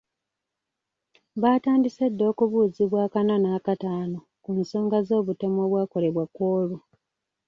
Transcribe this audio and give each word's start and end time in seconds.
Baatandise 1.41 2.05
dda 2.09 2.23
okubuuzibwa 2.31 2.97
ak'ana 3.05 3.35
n’ak'ataano 3.39 4.19
ku 4.43 4.51
nsonga 4.59 4.97
z’obutemu 5.07 5.59
obwakolebwa 5.65 6.23
ku 6.33 6.41
olwo. 6.57 6.77